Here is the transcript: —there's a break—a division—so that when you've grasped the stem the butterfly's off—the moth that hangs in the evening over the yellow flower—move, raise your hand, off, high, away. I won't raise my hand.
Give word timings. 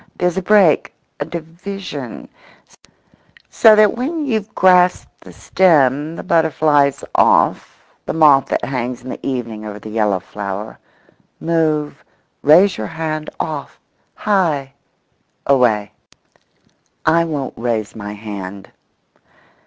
—there's 0.17 0.35
a 0.35 0.41
break—a 0.41 1.25
division—so 1.25 3.75
that 3.75 3.93
when 3.95 4.25
you've 4.25 4.51
grasped 4.55 5.21
the 5.21 5.31
stem 5.31 6.15
the 6.15 6.23
butterfly's 6.23 7.03
off—the 7.13 8.11
moth 8.13 8.47
that 8.47 8.65
hangs 8.65 9.03
in 9.03 9.11
the 9.11 9.23
evening 9.23 9.63
over 9.63 9.77
the 9.77 9.91
yellow 9.91 10.19
flower—move, 10.19 12.03
raise 12.41 12.79
your 12.79 12.87
hand, 12.87 13.29
off, 13.39 13.79
high, 14.15 14.73
away. 15.45 15.91
I 17.05 17.23
won't 17.23 17.53
raise 17.55 17.95
my 17.95 18.13
hand. 18.13 18.71